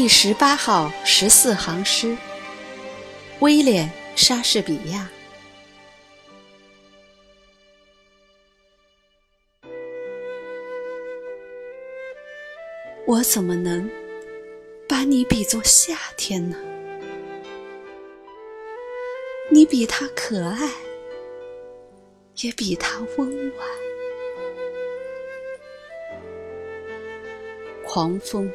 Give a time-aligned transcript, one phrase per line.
[0.00, 2.16] 第十八号十四行诗，
[3.40, 5.10] 威廉·莎士比亚。
[13.08, 13.90] 我怎么能
[14.88, 16.56] 把你比作夏天呢？
[19.50, 20.70] 你比他可爱，
[22.36, 23.68] 也比他温婉。
[27.84, 28.48] 狂风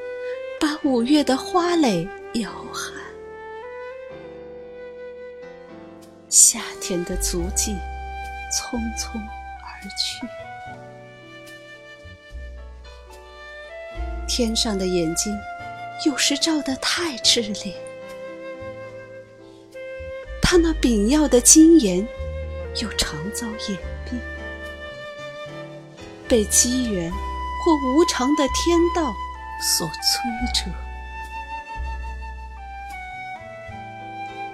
[0.63, 2.93] 把五月的花蕾摇撼，
[6.29, 7.75] 夏天的足迹
[8.49, 9.19] 匆匆
[9.61, 10.25] 而去。
[14.25, 15.37] 天上的眼睛
[16.05, 17.75] 有时照得太炽烈，
[20.41, 22.07] 他那炳耀的金颜
[22.81, 24.17] 又常遭掩蔽，
[26.25, 29.13] 被机缘或无常的天道
[29.63, 30.69] 所摧折。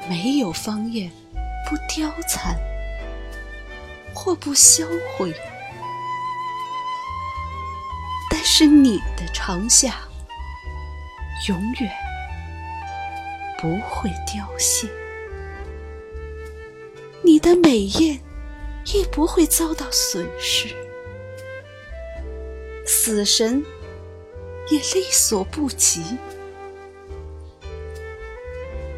[0.07, 1.11] 没有芳艳
[1.67, 2.55] 不凋残，
[4.13, 4.85] 或不销
[5.17, 5.33] 毁。
[8.29, 9.95] 但是你的长夏，
[11.47, 11.91] 永远
[13.59, 14.87] 不会凋谢；
[17.23, 18.19] 你的美艳
[18.93, 20.67] 亦不会遭到损失。
[22.85, 23.63] 死神
[24.71, 26.01] 也力所不及。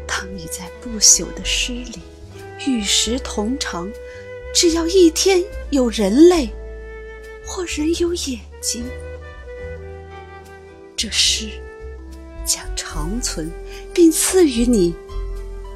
[0.06, 2.00] 当你在不朽的诗里
[2.66, 3.90] 与时同长，
[4.54, 6.50] 只要一天有人类，
[7.44, 8.84] 或人有眼睛。
[10.96, 11.48] 这诗
[12.44, 13.50] 将长存，
[13.92, 14.94] 并赐予你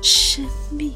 [0.03, 0.93] 生命。